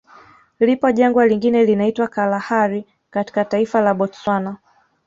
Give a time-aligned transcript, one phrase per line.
[0.59, 4.57] Lipo Jangwa lingine linaitwa Kalahari katika taifa la Botswana